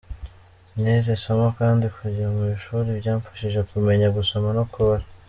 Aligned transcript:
Nize 0.79 1.11
isomo 1.17 1.47
kandi 1.59 1.85
kujya 1.95 2.27
mu 2.35 2.43
ishuri 2.55 2.89
byamfashije 2.99 3.59
kumenya 3.69 4.07
gusoma 4.17 4.49
no 4.57 4.63
kubara. 4.73 5.05